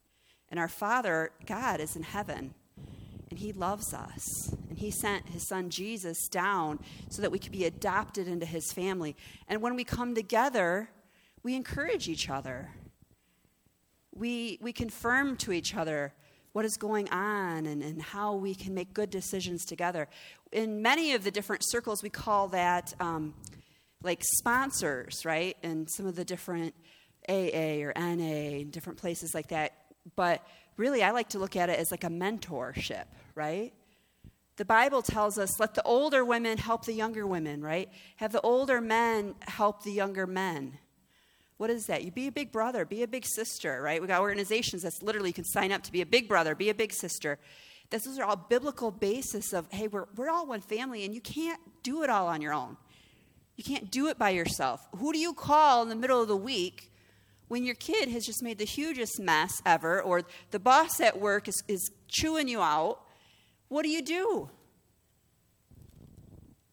[0.50, 2.54] And our Father, God, is in heaven.
[3.30, 4.52] And He loves us.
[4.68, 6.78] And He sent His Son Jesus down
[7.10, 9.16] so that we could be adopted into His family.
[9.48, 10.90] And when we come together,
[11.42, 12.70] we encourage each other
[14.18, 16.12] we, we confirm to each other
[16.52, 20.08] what is going on and, and how we can make good decisions together.
[20.50, 23.34] In many of the different circles, we call that um,
[24.02, 25.56] like sponsors, right?
[25.62, 26.74] And some of the different
[27.28, 29.72] AA or NA, and different places like that.
[30.16, 30.44] But
[30.78, 33.72] really, I like to look at it as like a mentorship, right?
[34.56, 37.90] The Bible tells us let the older women help the younger women, right?
[38.16, 40.78] Have the older men help the younger men.
[41.58, 42.04] What is that?
[42.04, 44.00] You be a big brother, be a big sister, right?
[44.00, 46.70] We got organizations that's literally you can sign up to be a big brother, be
[46.70, 47.38] a big sister.
[47.90, 51.20] This, those are all biblical basis of, hey, we're, we're all one family and you
[51.20, 52.76] can't do it all on your own.
[53.56, 54.86] You can't do it by yourself.
[54.96, 56.92] Who do you call in the middle of the week
[57.48, 61.48] when your kid has just made the hugest mess ever or the boss at work
[61.48, 63.00] is, is chewing you out?
[63.68, 64.50] What do you do?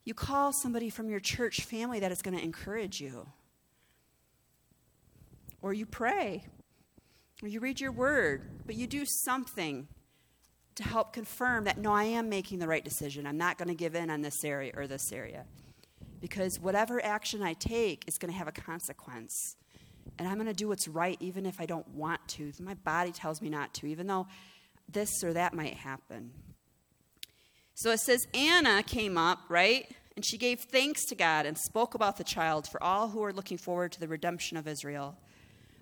[0.03, 3.27] You call somebody from your church family that is going to encourage you
[5.65, 6.45] or you pray,
[7.41, 9.87] or you read your word, but you do something
[10.75, 13.25] to help confirm that no, I am making the right decision.
[13.25, 15.45] I'm not going to give in on this area or this area.
[16.21, 19.55] Because whatever action I take is going to have a consequence.
[20.17, 22.51] And I'm going to do what's right even if I don't want to.
[22.59, 24.27] My body tells me not to, even though
[24.87, 26.31] this or that might happen.
[27.73, 29.89] So it says Anna came up, right?
[30.15, 33.33] And she gave thanks to God and spoke about the child for all who are
[33.33, 35.17] looking forward to the redemption of Israel.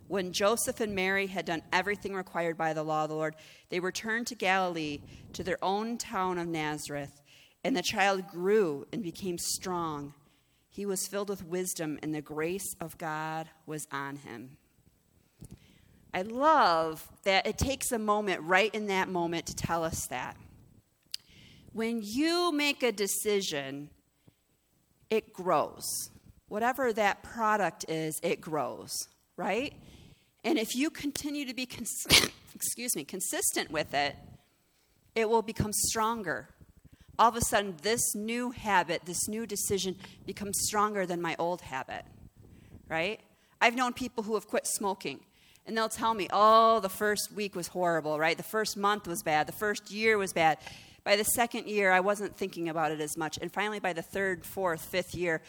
[0.07, 3.35] When Joseph and Mary had done everything required by the law of the Lord,
[3.69, 5.01] they returned to Galilee,
[5.33, 7.21] to their own town of Nazareth.
[7.63, 10.13] And the child grew and became strong.
[10.73, 14.57] He was filled with wisdom, and the grace of God was on him.
[16.11, 20.35] I love that it takes a moment right in that moment to tell us that.
[21.73, 23.91] When you make a decision,
[25.11, 26.09] it grows.
[26.47, 29.07] Whatever that product is, it grows,
[29.37, 29.75] right?
[30.43, 32.07] And if you continue to be, cons-
[32.55, 34.15] excuse me, consistent with it,
[35.13, 36.49] it will become stronger.
[37.19, 39.95] All of a sudden, this new habit, this new decision
[40.25, 42.05] becomes stronger than my old habit,
[42.89, 43.19] right?
[43.61, 45.19] I've known people who have quit smoking,
[45.67, 48.35] and they'll tell me, oh, the first week was horrible, right?
[48.35, 50.57] The first month was bad, the first year was bad.
[51.03, 53.37] By the second year, I wasn't thinking about it as much.
[53.41, 55.41] And finally, by the third, fourth, fifth year,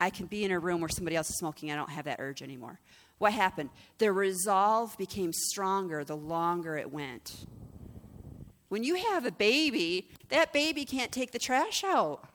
[0.00, 1.70] I can be in a room where somebody else is smoking.
[1.70, 2.80] I don't have that urge anymore.
[3.18, 3.70] What happened?
[3.98, 7.46] The resolve became stronger the longer it went.
[8.68, 12.28] When you have a baby, that baby can't take the trash out.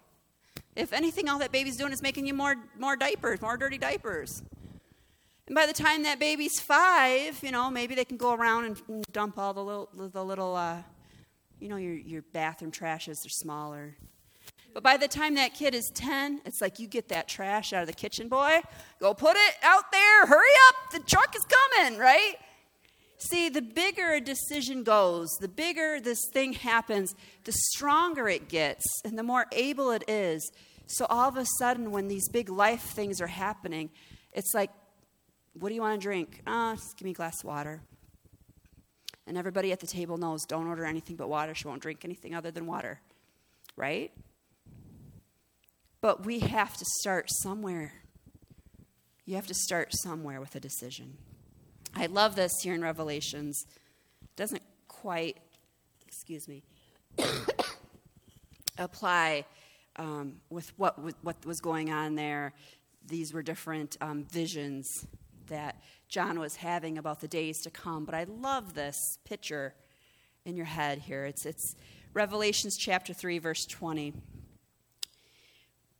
[0.75, 4.41] If anything, all that baby's doing is making you more, more diapers, more dirty diapers.
[5.47, 9.05] And by the time that baby's five, you know, maybe they can go around and
[9.11, 10.77] dump all the little, the little uh,
[11.61, 13.95] you know, your, your bathroom trashes are smaller.
[14.73, 17.81] But by the time that kid is 10, it's like you get that trash out
[17.81, 18.61] of the kitchen, boy.
[18.99, 20.25] Go put it out there.
[20.25, 20.91] Hurry up.
[20.91, 22.35] The truck is coming, right?
[23.29, 27.13] See, the bigger a decision goes, the bigger this thing happens,
[27.43, 30.51] the stronger it gets and the more able it is.
[30.87, 33.91] So all of a sudden, when these big life things are happening,
[34.33, 34.71] it's like,
[35.53, 36.41] what do you want to drink?
[36.47, 37.81] Oh, just give me a glass of water.
[39.27, 41.53] And everybody at the table knows don't order anything but water.
[41.53, 43.01] She won't drink anything other than water.
[43.75, 44.11] right?
[46.01, 47.93] But we have to start somewhere.
[49.25, 51.17] You have to start somewhere with a decision.
[51.95, 53.65] I love this here in Revelations.
[54.21, 55.37] It doesn't quite,
[56.07, 56.63] excuse me,
[58.77, 59.45] apply
[59.97, 62.53] um, with what, what was going on there.
[63.07, 65.05] These were different um, visions
[65.47, 68.05] that John was having about the days to come.
[68.05, 69.73] But I love this picture
[70.45, 71.25] in your head here.
[71.25, 71.75] It's, it's
[72.13, 74.13] Revelations chapter 3, verse 20,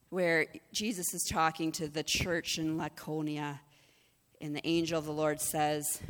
[0.08, 3.60] where Jesus is talking to the church in Laconia,
[4.42, 6.02] and the angel of the Lord says,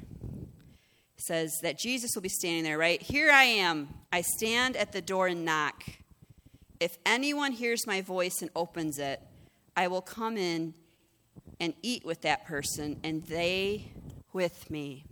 [1.16, 3.00] says that Jesus will be standing there, right?
[3.00, 3.88] Here I am.
[4.10, 5.84] I stand at the door and knock.
[6.80, 9.20] If anyone hears my voice and opens it,
[9.76, 10.74] I will come in
[11.60, 13.92] and eat with that person, and they
[14.32, 15.04] with me.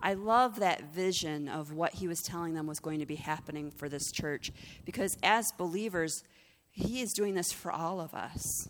[0.00, 3.70] I love that vision of what he was telling them was going to be happening
[3.70, 4.50] for this church
[4.84, 6.24] because as believers,
[6.72, 8.68] he is doing this for all of us.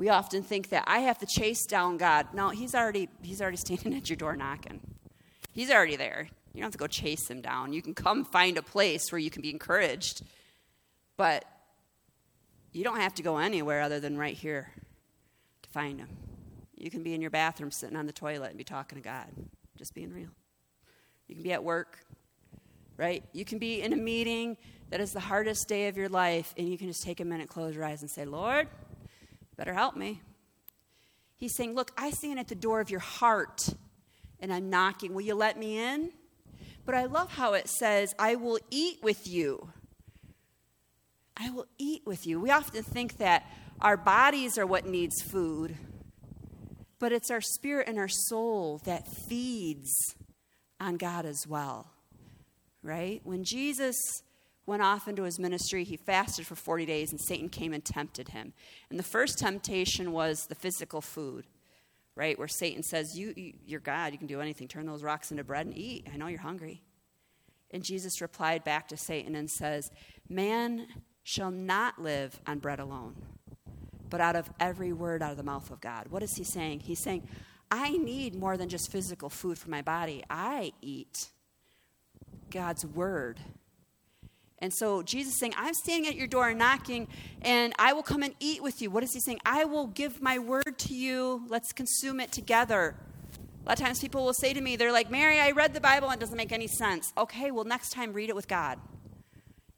[0.00, 2.28] We often think that I have to chase down God.
[2.32, 4.80] No, he's already he's already standing at your door knocking.
[5.52, 6.26] He's already there.
[6.54, 7.74] You don't have to go chase him down.
[7.74, 10.22] You can come find a place where you can be encouraged.
[11.18, 11.44] But
[12.72, 14.72] you don't have to go anywhere other than right here
[15.64, 16.08] to find him.
[16.78, 19.26] You can be in your bathroom sitting on the toilet and be talking to God.
[19.76, 20.30] Just being real.
[21.28, 21.98] You can be at work,
[22.96, 23.22] right?
[23.34, 24.56] You can be in a meeting
[24.88, 27.50] that is the hardest day of your life, and you can just take a minute,
[27.50, 28.66] close your eyes, and say, Lord,
[29.60, 30.22] better help me.
[31.36, 33.68] He's saying, Look, I stand at the door of your heart,
[34.40, 35.12] and I'm knocking.
[35.12, 36.12] Will you let me in?
[36.86, 39.68] But I love how it says, I will eat with you.
[41.36, 42.40] I will eat with you.
[42.40, 43.44] We often think that
[43.82, 45.76] our bodies are what needs food,
[46.98, 49.92] but it's our spirit and our soul that feeds
[50.80, 51.90] on God as well,
[52.82, 53.20] right?
[53.24, 53.94] When Jesus
[54.70, 58.28] went off into his ministry, he fasted for 40 days, and Satan came and tempted
[58.28, 58.52] him.
[58.88, 61.44] And the first temptation was the physical food,
[62.14, 62.38] right?
[62.38, 64.68] Where Satan says, you, you, You're God, you can do anything.
[64.68, 66.06] Turn those rocks into bread and eat.
[66.12, 66.82] I know you're hungry.
[67.72, 69.90] And Jesus replied back to Satan and says,
[70.28, 70.86] Man
[71.24, 73.16] shall not live on bread alone
[74.08, 76.08] but out of every word out of the mouth of God.
[76.10, 76.80] What is he saying?
[76.80, 77.28] He's saying,
[77.70, 80.24] I need more than just physical food for my body.
[80.28, 81.28] I eat
[82.50, 83.38] God's word.
[84.60, 87.08] And so Jesus saying, I'm standing at your door and knocking,
[87.42, 88.90] and I will come and eat with you.
[88.90, 89.40] What is he saying?
[89.44, 91.44] I will give my word to you.
[91.48, 92.96] Let's consume it together.
[93.64, 95.80] A lot of times people will say to me, they're like, Mary, I read the
[95.80, 97.12] Bible and it doesn't make any sense.
[97.16, 98.78] Okay, well, next time read it with God.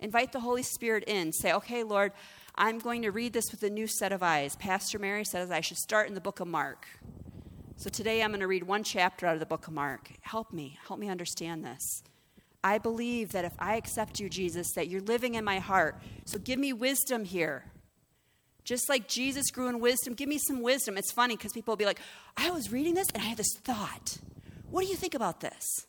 [0.00, 1.32] Invite the Holy Spirit in.
[1.32, 2.12] Say, okay, Lord,
[2.56, 4.56] I'm going to read this with a new set of eyes.
[4.56, 6.86] Pastor Mary says I should start in the book of Mark.
[7.76, 10.10] So today I'm going to read one chapter out of the book of Mark.
[10.20, 10.78] Help me.
[10.86, 12.02] Help me understand this.
[12.64, 15.96] I believe that if I accept you, Jesus, that you're living in my heart.
[16.24, 17.64] So give me wisdom here.
[18.64, 20.96] Just like Jesus grew in wisdom, give me some wisdom.
[20.96, 21.98] It's funny because people will be like,
[22.36, 24.18] I was reading this and I had this thought.
[24.70, 25.86] What do you think about this?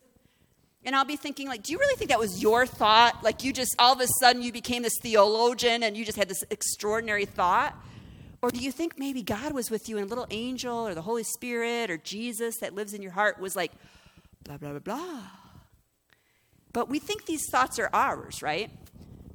[0.85, 3.23] And I'll be thinking, like, do you really think that was your thought?
[3.23, 6.27] Like, you just, all of a sudden, you became this theologian and you just had
[6.27, 7.75] this extraordinary thought?
[8.41, 11.01] Or do you think maybe God was with you and a little angel or the
[11.01, 13.71] Holy Spirit or Jesus that lives in your heart was like,
[14.43, 15.21] blah, blah, blah, blah?
[16.73, 18.71] But we think these thoughts are ours, right?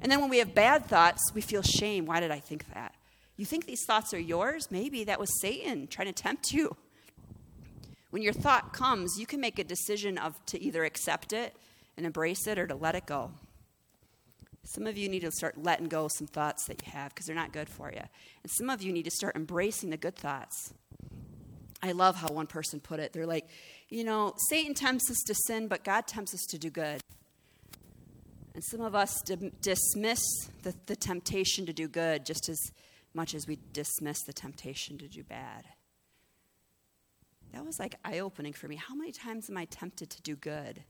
[0.01, 2.05] And then when we have bad thoughts, we feel shame.
[2.05, 2.93] Why did I think that?
[3.37, 4.67] You think these thoughts are yours?
[4.69, 6.75] Maybe that was Satan trying to tempt you.
[8.09, 11.55] When your thought comes, you can make a decision of to either accept it
[11.95, 13.31] and embrace it or to let it go.
[14.65, 17.35] Some of you need to start letting go some thoughts that you have because they're
[17.35, 18.01] not good for you.
[18.43, 20.73] And some of you need to start embracing the good thoughts.
[21.81, 23.13] I love how one person put it.
[23.13, 23.47] They're like,
[23.89, 27.01] you know, Satan tempts us to sin, but God tempts us to do good.
[28.59, 29.21] And some of us
[29.61, 30.19] dismiss
[30.63, 32.59] the, the temptation to do good just as
[33.13, 35.65] much as we dismiss the temptation to do bad
[37.53, 38.75] that was like eye opening for me.
[38.75, 40.83] How many times am I tempted to do good?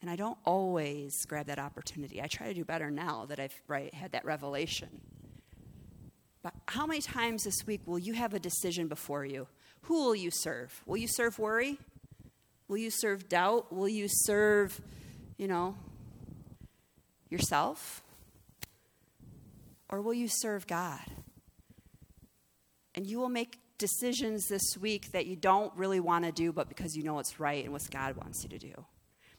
[0.00, 2.22] And I don't always grab that opportunity.
[2.22, 4.88] I try to do better now that I've right, had that revelation.
[6.42, 9.48] But how many times this week will you have a decision before you?
[9.82, 10.82] Who will you serve?
[10.86, 11.78] Will you serve worry?
[12.68, 13.72] Will you serve doubt?
[13.72, 14.80] Will you serve,
[15.38, 15.76] you know,
[17.30, 18.02] yourself?
[19.88, 21.00] Or will you serve God?
[22.94, 26.68] And you will make decisions this week that you don't really want to do, but
[26.68, 28.84] because you know it's right and what God wants you to do.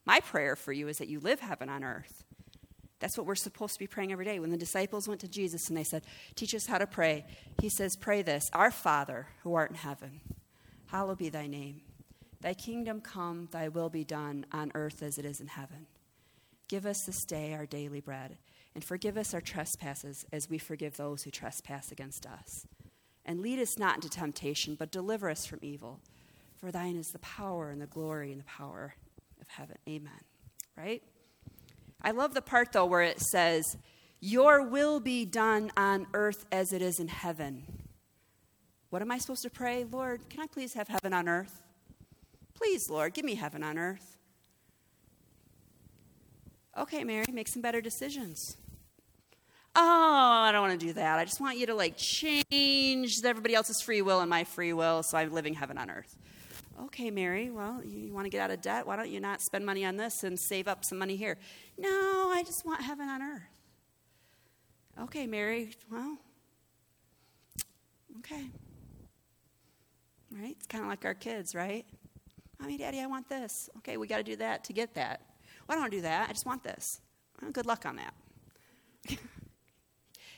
[0.05, 2.23] My prayer for you is that you live heaven on earth.
[2.99, 4.39] That's what we're supposed to be praying every day.
[4.39, 6.03] When the disciples went to Jesus and they said,
[6.35, 7.25] Teach us how to pray,
[7.61, 10.21] he says, Pray this Our Father who art in heaven,
[10.87, 11.81] hallowed be thy name.
[12.41, 15.87] Thy kingdom come, thy will be done on earth as it is in heaven.
[16.69, 18.37] Give us this day our daily bread,
[18.73, 22.65] and forgive us our trespasses as we forgive those who trespass against us.
[23.25, 25.99] And lead us not into temptation, but deliver us from evil.
[26.55, 28.95] For thine is the power and the glory and the power
[29.41, 29.77] of heaven.
[29.87, 30.21] Amen.
[30.77, 31.03] Right?
[32.01, 33.65] I love the part, though, where it says,
[34.21, 37.65] Your will be done on earth as it is in heaven.
[38.89, 39.83] What am I supposed to pray?
[39.83, 41.61] Lord, can I please have heaven on earth?
[42.59, 44.17] Please, Lord, give me heaven on earth.
[46.77, 48.57] Okay, Mary, make some better decisions.
[49.75, 51.19] Oh, I don't want to do that.
[51.19, 55.03] I just want you to like change everybody else's free will and my free will
[55.03, 56.17] so I'm living heaven on earth.
[56.83, 58.85] Okay, Mary, well, you want to get out of debt?
[58.85, 61.37] Why don't you not spend money on this and save up some money here?
[61.77, 61.89] No,
[62.33, 63.41] I just want heaven on earth.
[65.03, 66.17] Okay, Mary, well,
[68.19, 68.49] okay.
[70.31, 70.55] Right?
[70.57, 71.85] It's kind of like our kids, right?
[72.59, 73.69] Mommy, Daddy, I want this.
[73.77, 75.21] Okay, we got to do that to get that.
[75.67, 76.29] Well, I don't do that.
[76.29, 76.99] I just want this.
[77.41, 78.13] Well, good luck on that.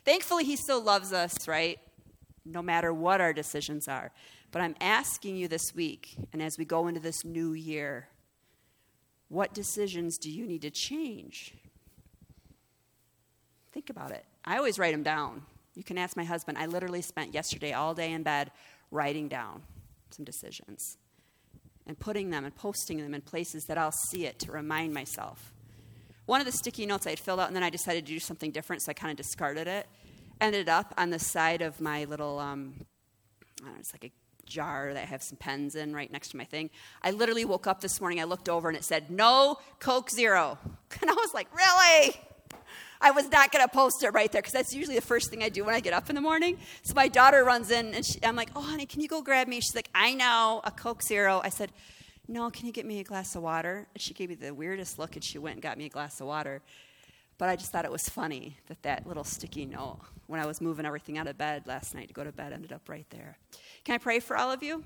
[0.06, 1.80] Thankfully, He still loves us, right?
[2.46, 4.12] No matter what our decisions are.
[4.52, 8.08] But I'm asking you this week, and as we go into this new year,
[9.30, 11.56] what decisions do you need to change?
[13.72, 14.26] Think about it.
[14.44, 15.44] I always write them down.
[15.74, 16.58] You can ask my husband.
[16.58, 18.52] I literally spent yesterday all day in bed
[18.92, 19.64] writing down
[20.10, 20.98] some decisions
[21.88, 25.54] and putting them and posting them in places that I'll see it to remind myself.
[26.26, 28.20] One of the sticky notes I had filled out, and then I decided to do
[28.20, 29.88] something different, so I kind of discarded it.
[30.40, 32.74] Ended up on the side of my little, um,
[33.64, 34.12] know, it's like a
[34.46, 36.70] jar that I have some pens in right next to my thing.
[37.02, 40.58] I literally woke up this morning, I looked over, and it said, No Coke Zero.
[41.02, 42.16] And I was like, Really?
[43.02, 45.41] I was not going to post it right there because that's usually the first thing
[45.43, 46.58] I do when I get up in the morning.
[46.84, 49.47] So my daughter runs in and she, I'm like, oh, honey, can you go grab
[49.47, 49.60] me?
[49.60, 51.41] She's like, I know, a Coke Zero.
[51.43, 51.72] I said,
[52.28, 53.88] no, can you get me a glass of water?
[53.93, 56.22] And she gave me the weirdest look and she went and got me a glass
[56.22, 56.62] of water.
[57.38, 60.62] But I just thought it was funny that that little sticky note, when I was
[60.62, 63.38] moving everything out of bed last night to go to bed, ended up right there.
[63.84, 64.84] Can I pray for all of you?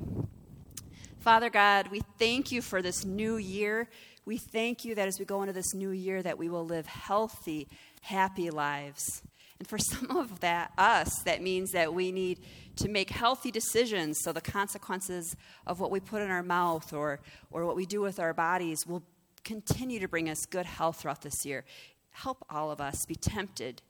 [1.20, 3.89] Father God, we thank you for this new year.
[4.26, 6.86] We thank you that as we go into this new year that we will live
[6.86, 7.68] healthy,
[8.06, 9.24] happy lives.
[9.60, 12.39] And for some of that us, that means that we need
[12.78, 15.36] to make healthy decisions so the consequences
[15.66, 17.20] of what we put in our mouth or,
[17.51, 19.03] or what we do with our bodies will
[19.43, 21.64] continue to bring us good health throughout this year.
[22.12, 23.82] Help all of us be tempted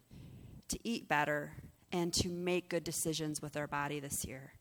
[0.67, 1.53] to eat better
[1.91, 4.53] and to make good decisions with our body this year.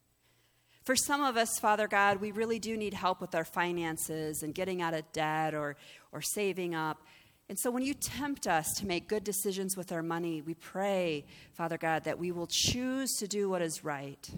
[0.84, 4.54] For some of us, Father God, we really do need help with our finances and
[4.54, 5.76] getting out of debt or,
[6.12, 7.02] or saving up.
[7.48, 11.26] And so when you tempt us to make good decisions with our money, we pray,
[11.52, 14.30] Father God, that we will choose to do what is right.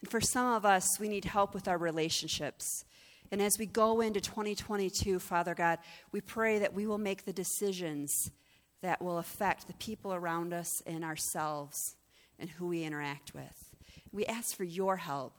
[0.00, 2.84] And for some of us, we need help with our relationships.
[3.32, 5.78] And as we go into 2022, Father God,
[6.12, 8.30] we pray that we will make the decisions
[8.82, 11.96] that will affect the people around us and ourselves
[12.38, 13.74] and who we interact with.
[14.12, 15.38] We ask for your help.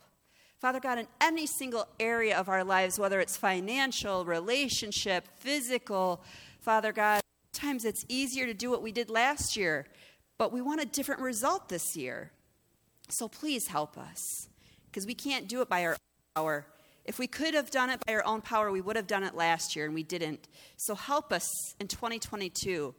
[0.59, 6.23] Father God, in any single area of our lives, whether it's financial, relationship, physical,
[6.59, 7.21] Father God,
[7.53, 9.85] sometimes it's easier to do what we did last year,
[10.37, 12.31] but we want a different result this year.
[13.09, 14.49] So please help us,
[14.87, 15.97] because we can't do it by our
[16.35, 16.65] power.
[17.03, 19.35] If we could have done it by our own power, we would have done it
[19.35, 20.47] last year, and we didn't.
[20.77, 22.95] So help us in 2022.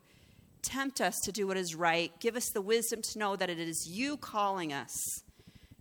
[0.62, 2.12] Tempt us to do what is right.
[2.20, 5.22] Give us the wisdom to know that it is you calling us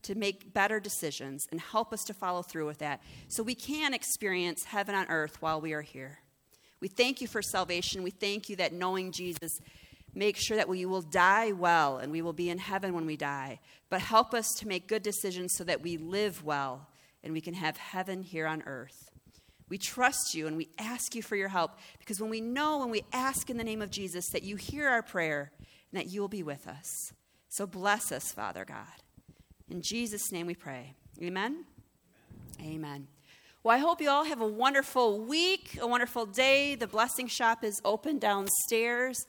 [0.05, 3.93] to make better decisions and help us to follow through with that so we can
[3.93, 6.19] experience heaven on earth while we are here.
[6.79, 8.03] We thank you for salvation.
[8.03, 9.59] We thank you that knowing Jesus
[10.13, 13.17] makes sure that we will die well and we will be in heaven when we
[13.17, 13.59] die.
[13.89, 16.87] But help us to make good decisions so that we live well
[17.23, 19.09] and we can have heaven here on earth.
[19.67, 22.91] We trust you and we ask you for your help because when we know, when
[22.91, 25.51] we ask in the name of Jesus, that you hear our prayer
[25.91, 27.13] and that you will be with us.
[27.49, 29.04] So bless us, Father God.
[29.69, 30.93] In Jesus' name we pray.
[31.21, 31.65] Amen.
[32.59, 32.75] Amen.
[32.75, 33.07] Amen.
[33.63, 36.75] Well, I hope you all have a wonderful week, a wonderful day.
[36.75, 39.25] The Blessing Shop is open downstairs,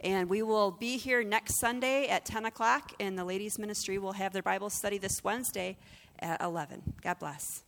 [0.00, 4.12] and we will be here next Sunday at 10 o'clock, and the ladies' ministry will
[4.12, 5.78] have their Bible study this Wednesday
[6.18, 6.82] at 11.
[7.00, 7.62] God bless.